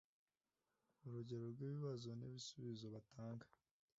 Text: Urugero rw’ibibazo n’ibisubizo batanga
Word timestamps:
Urugero 1.05 1.45
rw’ibibazo 1.53 2.09
n’ibisubizo 2.19 2.85
batanga 2.95 3.45